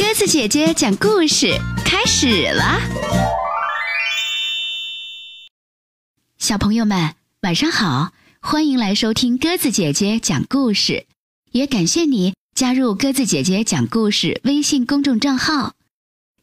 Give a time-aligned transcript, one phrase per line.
[0.00, 1.46] 鸽子姐姐讲故事
[1.84, 2.80] 开始了，
[6.38, 11.06] 小朋友们晚上好，欢迎来收听鸽子姐姐讲故事，
[11.52, 15.74] 也感谢你加入鸽子姐姐讲故事微信公众账号。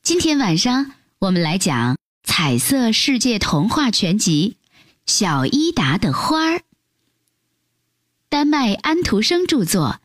[0.04, 4.58] 今天晚上我们来讲《彩色世界童话全集》
[5.12, 6.58] 《小伊达的花儿》，
[8.30, 10.00] 丹麦安徒生著作，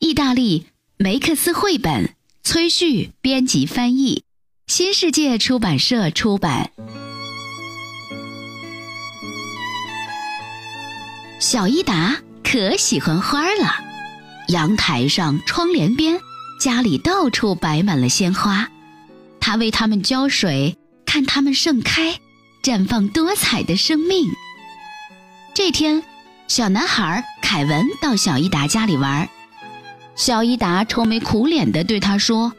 [0.00, 0.66] 意大利
[0.98, 2.14] 梅克斯绘本。
[2.42, 4.24] 崔旭编辑翻译，
[4.66, 6.72] 新世界出版社出版。
[11.38, 13.74] 小伊达可喜欢花了，
[14.48, 16.18] 阳台上、窗帘边、
[16.58, 18.68] 家里到处摆满了鲜花，
[19.38, 22.18] 他为它们浇水，看它们盛开，
[22.62, 24.26] 绽放多彩的生命。
[25.54, 26.02] 这天，
[26.48, 29.28] 小男孩凯文到小伊达家里玩。
[30.20, 32.52] 小伊达愁眉苦脸地对他说：“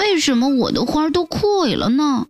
[0.00, 2.26] 为什么我的花都枯萎了呢？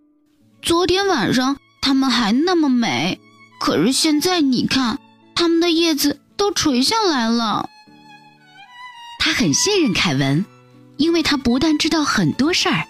[0.60, 3.18] 昨天晚上它们还那么美，
[3.58, 4.98] 可是现在你看，
[5.34, 7.70] 它们的叶子都垂下来了。”
[9.18, 10.44] 他很信任凯文，
[10.98, 12.86] 因为他不但知道很多事儿，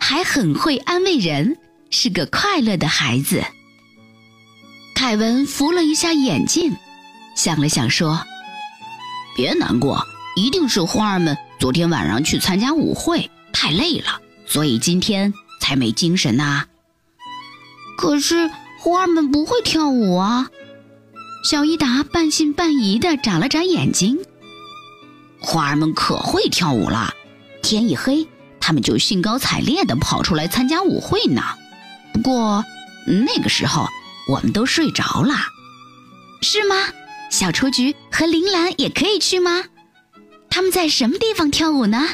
[0.00, 1.58] 还很会安慰人，
[1.90, 3.44] 是个快乐的孩子。
[4.94, 6.74] 凯文扶了一下眼镜，
[7.36, 8.24] 想了想说
[9.36, 10.02] ：“别难过。”
[10.38, 16.64] 一定是花儿们昨天晚上去参加舞会太累了，所以今天才没精神呐。
[17.96, 20.48] 可是花儿们不会跳舞啊！
[21.42, 24.16] 小伊达半信半疑地眨了眨眼睛。
[25.40, 27.12] 花儿们可会跳舞了，
[27.60, 28.28] 天一黑，
[28.60, 31.42] 他们就兴高采烈地跑出来参加舞会呢。
[32.12, 32.64] 不过
[33.26, 33.88] 那个时候
[34.28, 35.34] 我们都睡着了，
[36.42, 36.76] 是吗？
[37.28, 39.64] 小雏菊和铃兰也可以去吗？
[40.50, 42.08] 他们在什么地方跳舞呢？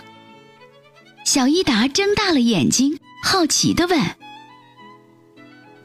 [1.24, 3.98] 小伊达睁大了眼睛，好奇地问：“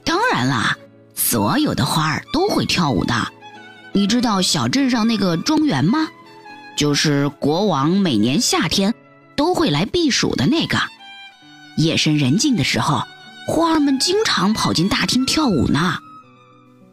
[0.04, 0.78] 当然啦，
[1.16, 3.14] 所有的花儿都会跳舞的。
[3.94, 6.10] 你知道小镇上那个庄园吗？
[6.76, 8.94] 就是国王每年夏天
[9.36, 10.78] 都会来避暑的那个。
[11.78, 13.04] 夜深人静的时候，
[13.48, 16.00] 花儿们经常跑进大厅跳舞呢。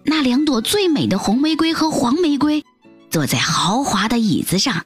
[0.05, 2.65] 那两朵最美的红玫瑰和黄玫瑰，
[3.11, 4.85] 坐在豪华的椅子上。”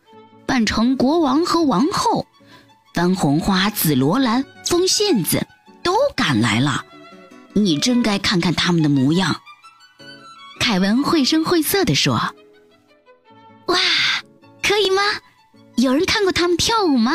[0.50, 2.27] 扮成国王和王后，
[2.93, 5.47] 番红花、紫罗兰、风信子
[5.81, 6.84] 都赶来了，
[7.53, 9.37] 你真该看看他们的模样。
[10.59, 12.34] 凯文绘声绘色地说
[13.66, 13.78] ：“哇，
[14.60, 15.00] 可以吗？
[15.77, 17.12] 有人看过他们跳舞吗？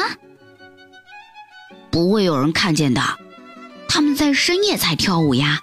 [1.91, 3.01] 不会有人看见的，
[3.89, 5.59] 他们在深夜才跳舞呀，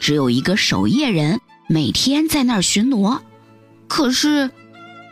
[0.00, 3.20] 只有一个守夜人每天在那儿巡逻，
[3.86, 4.50] 可是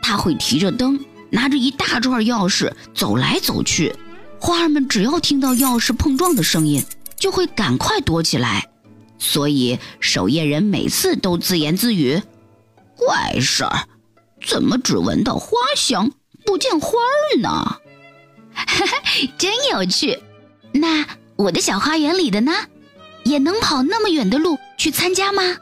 [0.02, 0.98] 他会提着灯。”
[1.32, 3.96] 拿着一大串钥匙走来走去，
[4.38, 6.84] 花儿们只要听到钥匙碰撞的声音，
[7.16, 8.68] 就会赶快躲起来。
[9.18, 12.20] 所以守夜人每次都自言自语
[12.94, 13.86] ：“怪事儿，
[14.46, 16.10] 怎么只闻到花香，
[16.44, 17.48] 不见花儿呢？”
[18.52, 19.02] 哈哈，
[19.38, 20.18] 真有趣。
[20.72, 21.06] 那
[21.36, 22.52] 我的小花园里的呢，
[23.24, 25.56] 也能跑那么远的路去参加吗？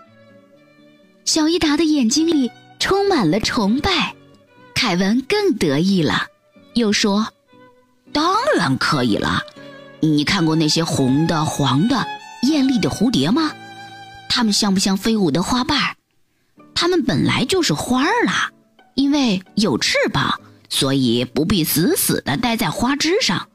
[1.25, 2.50] 小伊达的眼睛里
[2.81, 4.16] 充满了崇拜。
[4.81, 6.29] 凯文更得意了，
[6.73, 7.35] 又说
[8.15, 9.43] ：“当然可以了。
[10.01, 12.07] 你看过那些红的、黄的、
[12.45, 13.53] 艳丽的蝴蝶吗？
[14.31, 15.97] 它们像不像飞舞的花瓣？
[16.75, 18.53] 它们本来就是花儿啦，
[18.95, 23.49] 因为有翅膀，所以不必死死地待在花枝上。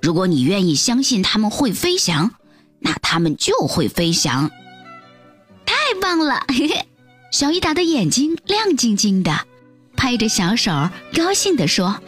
[0.00, 2.30] 如果你愿意相信它们会飞翔，
[2.78, 4.48] 那它们就会飞翔。
[5.66, 6.44] 太棒了！
[6.46, 6.86] 嘿嘿，
[7.32, 9.46] 小伊达的眼睛亮晶晶的。”
[10.00, 12.00] 拍着小手，高兴地说：“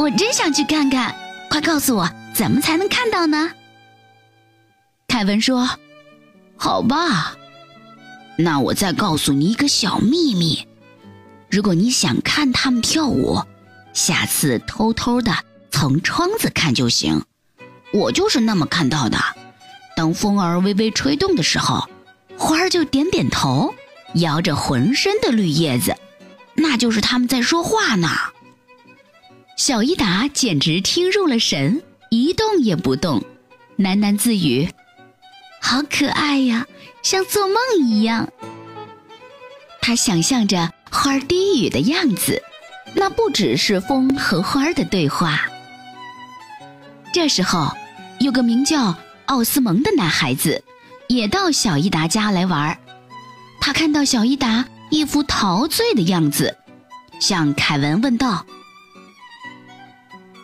[0.00, 1.14] 我真想去看看，
[1.50, 3.50] 快告诉我怎么才能看到呢？”
[5.06, 5.68] 凯文说
[6.56, 7.36] ：“好吧，
[8.38, 10.66] 那我再告诉你一个小秘密。
[11.50, 13.38] 如果你想看他们跳舞，
[13.92, 15.30] 下次偷偷的
[15.70, 17.22] 从窗子看就行。
[17.92, 19.18] 我就是那么看到的。
[19.94, 21.86] 当风儿微微吹动的时候，
[22.38, 23.74] 花儿就点点头，
[24.14, 25.94] 摇着浑身的绿叶子。”
[26.60, 28.08] 那就是他们在说话呢。
[29.56, 33.22] 小伊达简直听入了神，一动也不动，
[33.78, 34.68] 喃喃自语
[35.62, 36.66] ：“好可爱呀，
[37.02, 38.28] 像做梦一样。”
[39.80, 42.42] 他想象着花儿低语的样子，
[42.94, 45.48] 那不只是风和花儿的对话。
[47.12, 47.72] 这时候，
[48.20, 48.94] 有个名叫
[49.26, 50.62] 奥斯蒙的男孩子，
[51.06, 52.78] 也到小伊达家来玩。
[53.60, 54.64] 他看到小伊达。
[54.90, 56.56] 一副陶醉的样子，
[57.20, 58.44] 向凯文问道：“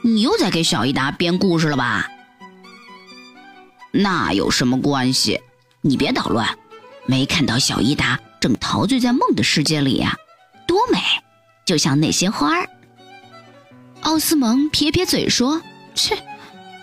[0.03, 2.09] 你又在给小伊达编故事了吧？
[3.91, 5.41] 那有什么关系？
[5.81, 6.59] 你别捣乱。
[7.07, 10.17] 没看到小伊达正陶醉在梦的世界里呀，
[10.67, 10.99] 多美，
[11.67, 12.69] 就像那些花儿。
[14.01, 15.61] 奥斯蒙撇撇嘴说
[15.95, 16.17] ：“切，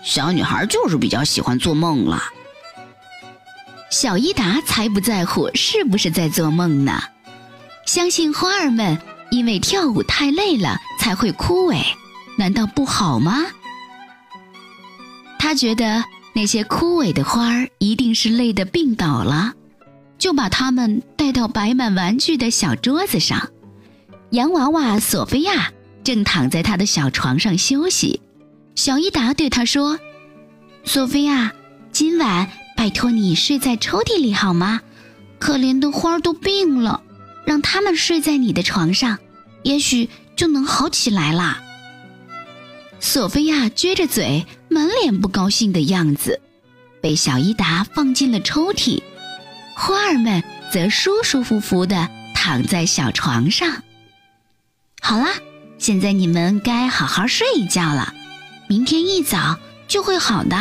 [0.04, 2.22] 小女孩就是比较喜欢做梦了。”
[3.90, 7.02] 小伊达才不在乎是不是在做梦呢，
[7.86, 8.98] 相信花儿们
[9.30, 11.82] 因为跳舞太累了才会枯萎，
[12.36, 13.46] 难道不好吗？
[15.38, 19.52] 他觉得那些枯萎的花儿一定是累得病倒了，
[20.18, 23.50] 就把它们带到摆满玩具的小桌子上。
[24.30, 25.72] 洋娃娃索菲亚
[26.04, 28.20] 正躺在她的小床上休息，
[28.74, 29.98] 小伊达对她说
[30.84, 31.52] ：“索菲亚，
[31.90, 34.80] 今晚。”拜托你睡在抽屉里好吗？
[35.38, 37.01] 可怜的花儿都病了，
[37.44, 39.18] 让他们睡在你的床上，
[39.62, 41.62] 也许就能好起来啦。
[43.00, 46.40] 索菲亚撅着嘴，满脸不高兴的样子，
[47.00, 49.02] 被小伊达放进了抽屉。
[49.74, 53.82] 花儿们则舒舒服服地躺在小床上。
[55.00, 55.30] 好啦，
[55.78, 58.14] 现在你们该好好睡一觉了，
[58.68, 59.58] 明天一早
[59.88, 60.56] 就会好的。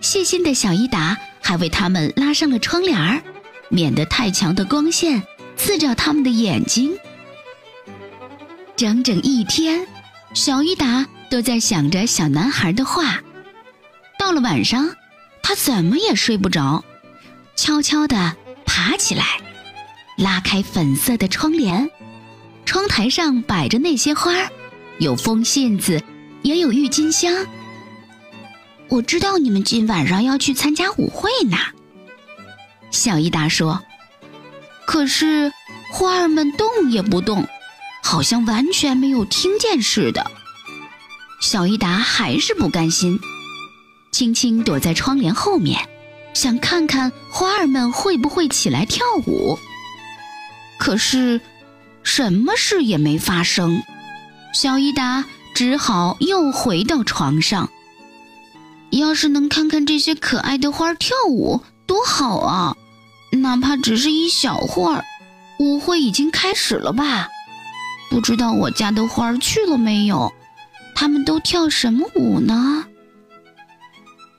[0.00, 3.22] 细心的小伊达还为他们拉上了窗帘儿，
[3.70, 5.22] 免得太强的光线
[5.56, 6.92] 刺着他们的眼睛。
[8.76, 9.86] 整整一天，
[10.34, 13.22] 小伊达都在想着小男孩的话。
[14.18, 14.94] 到了晚上，
[15.42, 16.84] 他怎么也睡不着，
[17.56, 18.36] 悄悄地
[18.66, 19.24] 爬起来，
[20.18, 21.90] 拉开粉色的窗帘。
[22.66, 24.48] 窗台上摆着那些花，
[24.98, 26.02] 有风信子，
[26.42, 27.46] 也有郁金香。
[28.88, 31.56] 我知道你们今晚上要去参加舞会呢，
[32.90, 33.82] 小伊达说。
[34.86, 35.52] 可是
[35.92, 37.46] 花儿们动也不动，
[38.02, 40.30] 好像完全没有听见似的。
[41.40, 43.18] 小伊达还是不甘心，
[44.10, 45.88] 轻轻躲在窗帘后面，
[46.34, 49.58] 想看看花儿们会不会起来跳舞。
[50.78, 51.40] 可是，
[52.02, 53.82] 什么事也没发生。
[54.52, 57.70] 小伊达只好又回到床上。
[58.90, 62.76] 要是能看看这些可爱的花跳舞，多好啊！
[63.32, 65.04] 哪怕只是一小会儿。
[65.58, 67.28] 舞会已经开始了吧？
[68.10, 70.32] 不知道我家的花儿去了没有？
[70.94, 72.86] 他们都跳什么舞呢？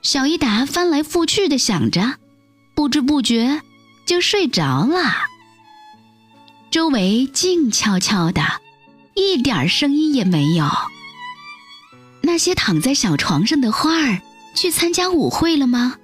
[0.01, 2.15] 小伊达翻来覆去的想着，
[2.73, 3.61] 不知不觉
[4.05, 5.13] 就睡着了。
[6.71, 8.41] 周围静悄悄的，
[9.13, 10.65] 一点声音也没有。
[12.21, 14.21] 那些躺在小床上的花儿。
[14.53, 15.95] 去参加舞会了吗？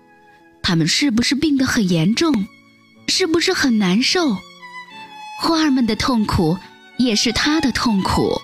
[0.63, 2.47] 他们是不是病得很严重？
[3.07, 4.37] 是不是很难受？
[5.39, 6.57] 花儿们的痛苦
[6.97, 8.41] 也是他的痛苦。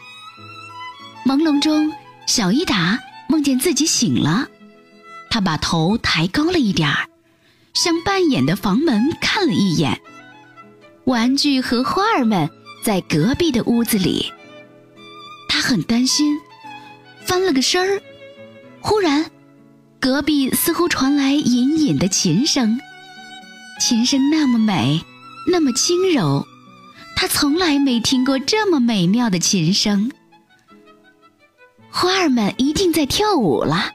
[1.26, 1.92] 朦胧中，
[2.28, 4.48] 小伊达梦见自己醒了，
[5.30, 7.08] 他把头抬高了一点儿，
[7.74, 10.00] 向半掩的房门看了一眼，
[11.06, 12.50] 玩具和花儿们
[12.84, 14.32] 在隔壁的屋子里。
[15.50, 16.40] 他很担心，
[17.26, 18.02] 翻了个身儿，
[18.82, 19.26] 忽然。
[20.00, 22.78] 隔壁似乎传来隐隐的琴声，
[23.86, 25.04] 琴声那么美，
[25.46, 26.48] 那么轻柔，
[27.18, 30.10] 他从来没听过这么美妙的琴声。
[31.92, 33.92] 花儿们一定在跳舞了。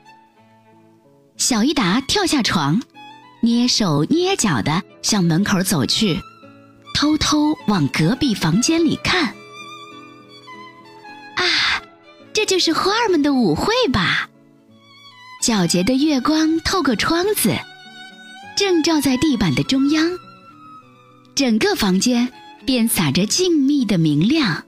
[1.39, 2.83] 小伊达跳下床，
[3.43, 6.21] 蹑手蹑脚地向门口走去，
[6.95, 9.29] 偷偷往隔壁房间里看。
[11.37, 11.81] 啊，
[12.35, 14.29] 这就是花儿们的舞会吧？
[15.43, 17.57] 皎洁的月光透过窗子，
[18.59, 20.19] 正照在地板的中央。
[21.37, 22.33] 整个房间
[22.67, 24.65] 便洒着静谧的明亮。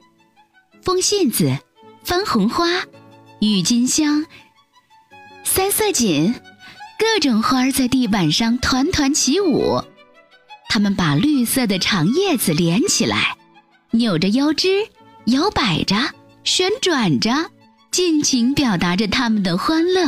[0.80, 1.58] 风信子、
[2.04, 2.84] 番红花、
[3.40, 4.26] 郁金香、
[5.42, 6.32] 三色堇，
[7.00, 9.82] 各种花儿在地板上团团起舞。
[10.68, 13.36] 它们把绿色的长叶子连起来，
[13.90, 14.68] 扭着腰肢，
[15.26, 15.96] 摇摆着，
[16.44, 17.50] 旋转着，
[17.90, 20.06] 尽情表达着它们的欢乐。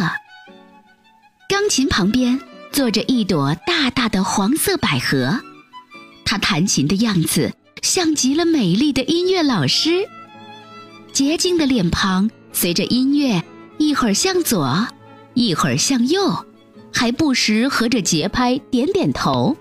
[1.48, 2.40] 钢琴旁边
[2.72, 5.38] 坐着一朵大大的黄色百合，
[6.24, 7.52] 她弹琴的样子
[7.82, 10.08] 像极了美丽的音乐老师。
[11.12, 13.44] 洁净的脸庞随着音乐
[13.76, 14.88] 一会儿向左，
[15.34, 16.46] 一会儿向右，
[16.90, 19.54] 还不时合着节拍点点头。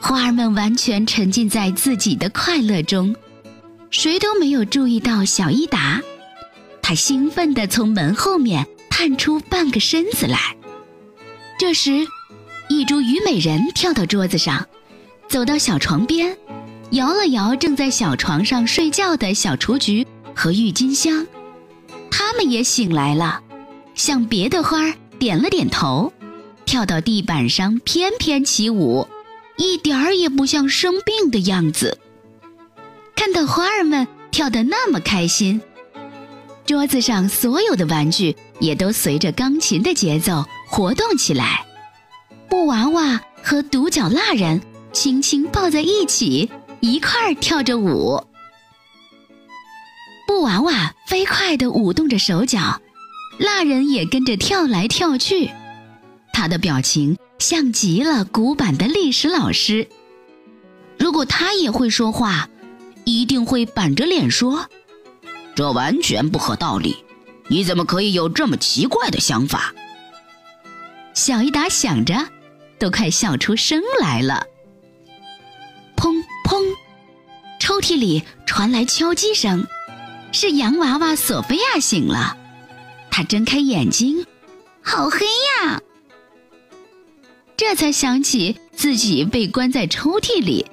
[0.00, 3.14] 花儿们完全沉浸在自己的快乐中，
[3.90, 6.02] 谁都没有注意到小伊达。
[6.82, 10.56] 他兴奋地从门后面探出半个身子来。
[11.56, 12.06] 这时，
[12.68, 14.66] 一株虞美人跳到桌子上，
[15.28, 16.36] 走到小床边，
[16.90, 21.26] 摇了摇正在小床上睡觉的小雏菊和郁金香。
[22.10, 23.42] 它们也醒来了，
[23.94, 26.12] 向别的花儿点了点头，
[26.64, 29.06] 跳到地板上翩翩起舞，
[29.56, 31.98] 一点儿也不像生病的样子。
[33.14, 35.60] 看到花儿们跳得那么开心，
[36.64, 41.66] 桌子上所有的玩具也都随着钢琴的节奏活动起来。
[42.54, 48.24] 布娃娃和独角蜡人轻轻抱在一起，一块儿跳着舞。
[50.24, 52.80] 布娃娃飞快地舞动着手脚，
[53.40, 55.50] 蜡人也跟着跳来跳去，
[56.32, 59.88] 他的表情像极了古板的历史老师。
[60.96, 62.48] 如果他也会说话，
[63.04, 64.68] 一定会板着脸说
[65.56, 67.04] ：“这完全不合道理，
[67.48, 69.74] 你怎么可以有这么奇怪的想法？”
[71.14, 72.28] 小伊达想着，
[72.84, 74.46] 都快笑出声来了。
[75.96, 76.12] 砰
[76.46, 76.62] 砰，
[77.58, 79.66] 抽屉里传来敲击声。
[80.32, 82.36] 是洋娃娃索菲亚醒了，
[83.10, 84.26] 她睁开眼睛，
[84.82, 85.80] 好黑呀！
[87.56, 90.66] 这才想起自己被关在抽屉里，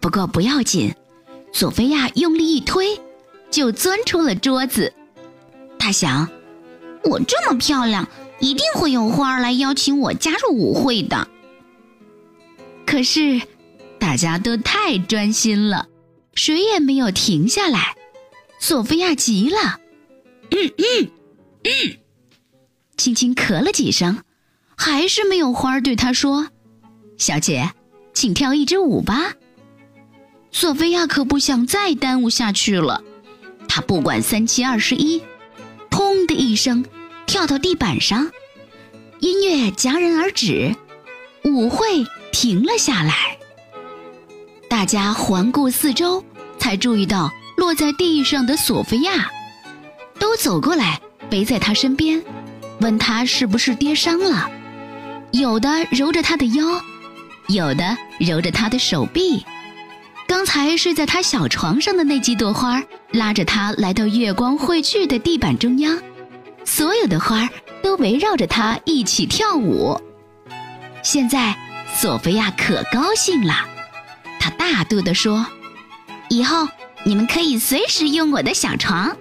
[0.00, 0.92] 不过不要紧，
[1.52, 3.00] 索菲亚用力一推，
[3.52, 4.92] 就钻出了桌子。
[5.78, 6.28] 她想，
[7.04, 8.08] 我这么漂亮，
[8.40, 11.28] 一定会有花儿来邀请我加入舞会的。
[12.86, 13.42] 可是，
[13.98, 15.88] 大家都太专心了，
[16.34, 17.96] 谁也没有停下来。
[18.58, 19.80] 索菲亚急了，
[20.50, 21.10] 嗯嗯
[21.64, 21.96] 嗯，
[22.96, 24.22] 轻轻咳了几声，
[24.76, 26.48] 还是没有花儿对她说
[27.18, 27.70] ：“小姐，
[28.14, 29.34] 请跳一支舞吧。”
[30.52, 33.02] 索菲亚可不想再耽误下去了，
[33.68, 35.20] 她不管三七二十一，
[35.90, 36.84] 砰的一声
[37.26, 38.30] 跳到地板上，
[39.20, 40.74] 音乐戛然而止，
[41.44, 42.06] 舞会
[42.38, 43.38] 停了下来。
[44.68, 46.22] 大家环顾四周，
[46.58, 47.32] 才注意到。
[47.56, 49.30] 落在地上的索菲亚，
[50.18, 51.00] 都走过来
[51.32, 52.22] 围在他身边，
[52.80, 54.50] 问他是不是跌伤了。
[55.32, 56.62] 有的揉着他的腰，
[57.48, 59.42] 有的揉着他的手臂。
[60.28, 65.98] 刚才睡在他小床上的那几朵花，拉着他来到月光汇聚的地板中央，
[66.66, 67.48] 所有的花
[67.82, 69.98] 都围绕着他一起跳舞。
[71.02, 71.56] 现在，
[71.96, 73.54] 索菲亚可高兴了，
[74.38, 75.46] 她大度地说
[76.30, 76.68] ：“以后。”
[77.04, 79.16] 你们可以随时用我的小床。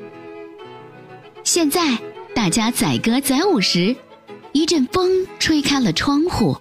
[1.44, 2.00] 现在
[2.34, 3.96] 大家载歌载舞时，
[4.54, 6.60] 一阵风吹开了窗户，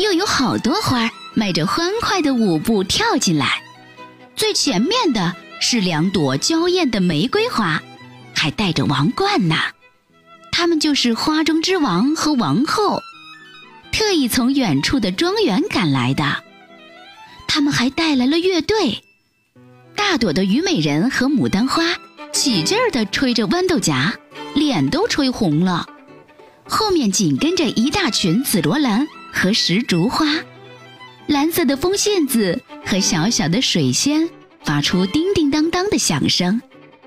[0.00, 3.62] 又有好多花迈着欢快的舞步跳进来。
[4.34, 7.80] 最前面的是两朵娇艳的玫瑰花，
[8.34, 9.54] 还戴着王冠呢。
[10.50, 13.00] 他们就是花中之王和王后，
[13.92, 16.42] 特意从远处的庄园赶来的。
[17.46, 19.02] 他们还带来了乐队。
[19.96, 21.96] 大朵的虞美人和牡丹花
[22.32, 24.12] 起劲儿地吹着豌豆荚，
[24.54, 25.86] 脸都吹红了。
[26.64, 30.26] 后面紧跟着一大群紫罗兰和石竹花，
[31.26, 34.28] 蓝色的风信子和小小的水仙
[34.62, 36.60] 发出叮叮当当的响声，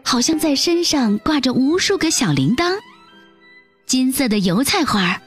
[0.03, 2.75] 好像在身上挂着无数个小铃铛。
[3.85, 5.21] 金色的油菜花儿，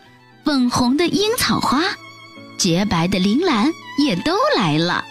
[0.44, 1.82] 粉红的樱草花，
[2.58, 5.04] 洁白的铃兰也都来了。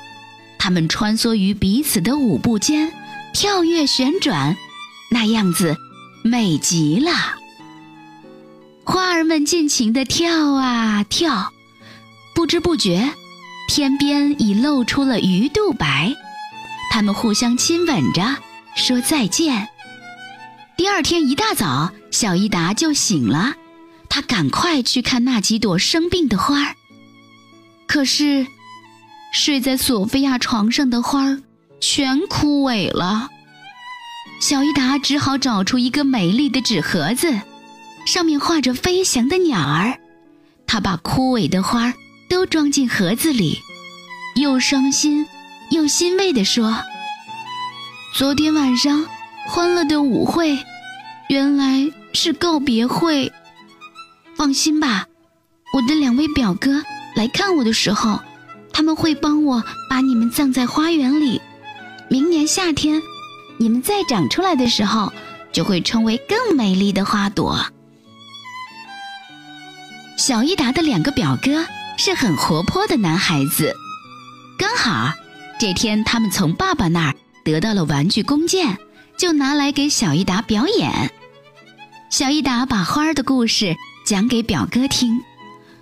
[0.59, 2.93] 它们穿梭于彼此的舞步间，
[3.33, 4.55] 跳跃旋转，
[5.09, 5.75] 那样子
[6.23, 7.11] 美极了。
[8.83, 11.51] 花儿们尽情地跳啊跳，
[12.35, 13.09] 不知不觉，
[13.67, 16.13] 天边已露出了鱼肚白。
[16.91, 18.37] 他们互相亲吻着，
[18.75, 19.67] 说再见。
[20.77, 23.55] 第二天一大早，小伊达就醒了，
[24.13, 26.75] 他赶快去看那几朵生病的花儿，
[27.87, 28.45] 可是。
[29.33, 31.41] 睡在索菲亚床上的花儿
[31.81, 33.31] 全枯萎了，
[34.39, 37.41] 小伊达只好找出一个美丽的纸盒子，
[38.05, 39.97] 上面画着飞翔的鸟儿。
[40.67, 41.93] 他把枯萎的花儿
[42.29, 43.59] 都装进盒子里，
[44.35, 45.25] 又伤心
[45.71, 46.77] 又欣慰地说
[48.13, 49.07] ：“昨天晚上
[49.47, 50.59] 欢乐的舞会，
[51.27, 53.33] 原来是告别会。
[54.43, 55.07] 放心吧，
[55.73, 56.83] 我的两位表哥
[57.15, 58.19] 来看我的时候。”
[58.73, 61.41] 他们会帮我把你们葬在花园里，
[62.09, 63.01] 明年夏天，
[63.57, 65.13] 你们再长出来的时候，
[65.53, 67.65] 就会成为更美丽的花朵。
[70.17, 71.65] 小伊达的两个表哥
[71.97, 73.73] 是很活泼的男孩子，
[74.57, 75.13] 刚好
[75.57, 78.77] 这天他们从爸爸那儿得到了玩具弓箭，
[79.17, 81.13] 就拿来给小伊达表演。
[82.09, 85.19] 小伊达把花儿的故事讲给表哥听，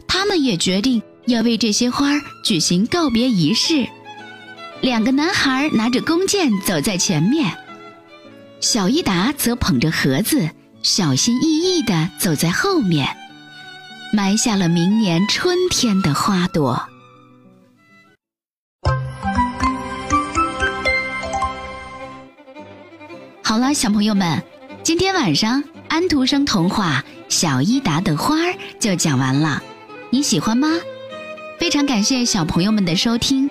[0.08, 1.02] 他们也决定。
[1.28, 3.88] 要为这些花举行告别仪式。
[4.82, 7.56] 两个男孩拿着弓箭走在前面，
[8.60, 10.50] 小伊达则捧着盒子，
[10.82, 13.08] 小心翼翼地走在后面，
[14.12, 16.82] 埋下了明年春天的花朵。
[23.44, 24.44] 好了，小朋友们，
[24.82, 29.64] 今天晚上安徒生童话《小伊达的花儿》就讲完了，
[30.10, 30.68] 你喜欢吗？
[31.58, 33.50] 非常感谢小朋友们的收听。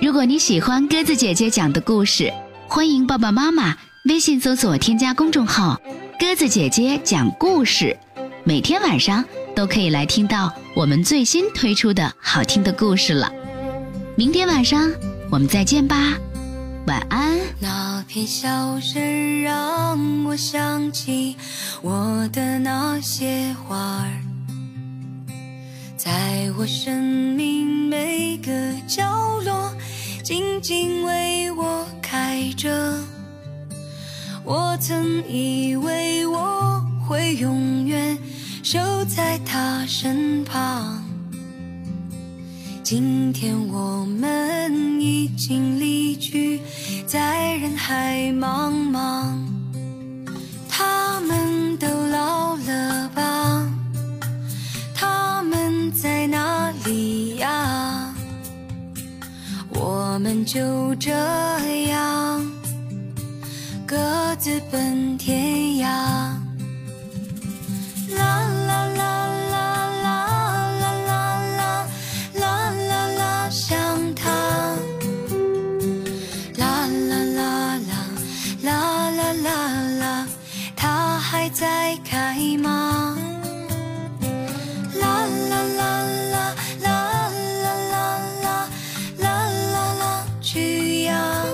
[0.00, 2.32] 如果你喜欢鸽子姐姐讲的故事，
[2.68, 5.78] 欢迎爸爸妈妈微信搜索添加公众号
[6.20, 7.98] “鸽子姐姐讲故事”，
[8.44, 9.24] 每天晚上
[9.56, 13.30] 都可以来听到我们最新推出的好听的故事了。
[14.14, 14.88] 明天晚上
[15.30, 16.16] 我们再见吧。
[16.90, 17.38] 晚安。
[17.60, 21.36] 那片笑声让我想起
[21.82, 24.10] 我的那些花儿，
[25.96, 27.00] 在我生
[27.36, 28.50] 命每个
[28.88, 29.72] 角落
[30.24, 32.98] 静静为我开着。
[34.44, 38.18] 我曾以为我会永远
[38.64, 40.96] 守在他身旁。
[42.82, 46.60] 今天我们已经离去，
[47.10, 49.36] 在人海茫茫。
[50.68, 53.66] 他们都老了吧？
[54.94, 58.14] 他们在哪里呀？
[59.70, 61.10] 我们就这
[61.88, 62.48] 样
[63.84, 63.96] 各
[64.38, 66.29] 自奔天涯。
[81.90, 83.18] 在开吗？
[84.94, 86.54] 啦啦啦啦
[86.84, 87.28] 啦啦
[87.62, 88.68] 啦啦
[89.18, 89.26] 啦
[89.72, 91.44] 啦啦，去呀！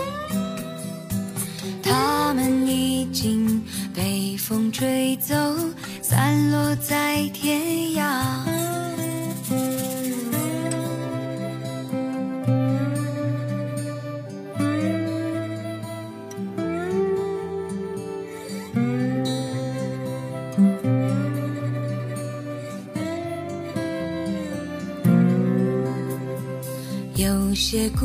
[1.83, 3.65] 它们已经
[3.95, 5.35] 被风吹走，
[6.03, 7.86] 散落在天涯。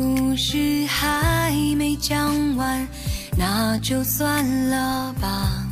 [0.02, 2.84] 故事还没讲完，
[3.38, 5.64] 那就算了吧。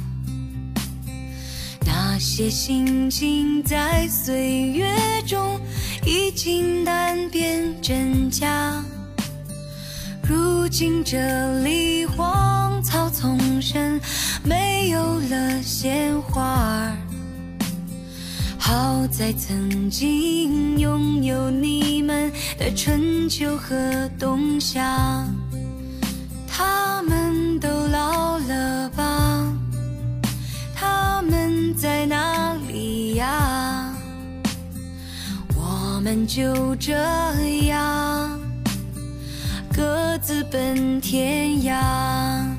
[1.85, 4.95] 那些心情在岁月
[5.27, 5.59] 中
[6.07, 8.85] 已经难辨真假。
[10.23, 14.01] 如今这里荒草丛生，
[14.45, 16.97] 没有了鲜花。
[18.71, 25.27] 好在曾经拥有你们的春秋和冬夏，
[26.47, 29.53] 他们都老了吧？
[30.73, 33.93] 他们在哪里呀？
[35.57, 36.95] 我们就这
[37.67, 38.41] 样
[39.75, 42.50] 各自奔天涯。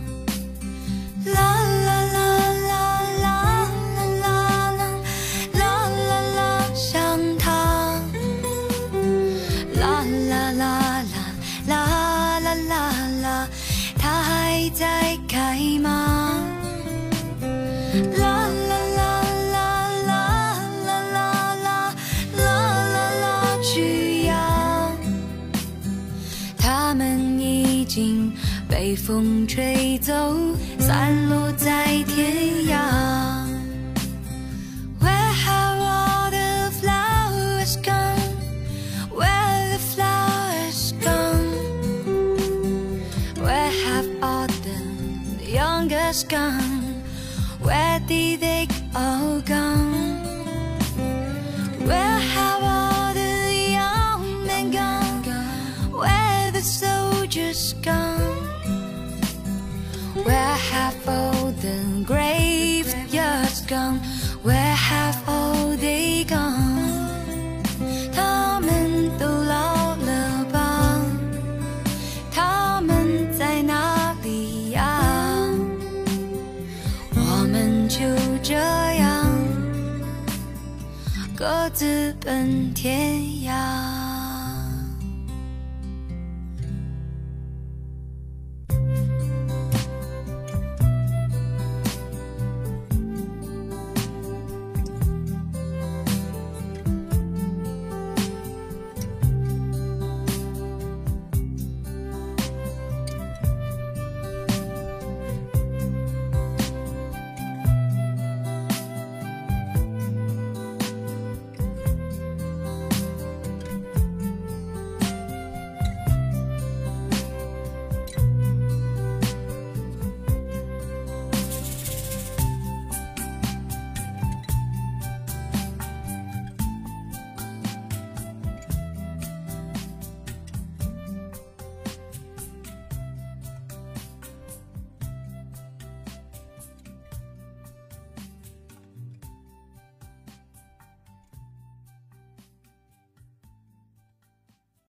[29.11, 30.13] 风吹走，
[30.79, 32.79] 散落在天涯。
[35.01, 38.37] Where have all the flowers gone?
[39.13, 41.43] Where the flowers gone?
[43.35, 44.79] Where have all the
[45.45, 47.03] youngsters gone?
[47.61, 49.90] Where did they all go?
[60.71, 63.99] half old and graveyards gone
[64.41, 67.61] where have all they gone
[68.13, 71.01] 他们都老了吧
[72.31, 75.01] 他们在哪里呀
[77.15, 77.99] 我们就
[78.41, 79.29] 这样
[81.35, 83.90] 各自奔天涯